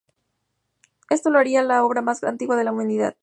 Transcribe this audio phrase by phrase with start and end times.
[1.11, 3.15] Esto lo haría la obra más antigua de la Humanidad.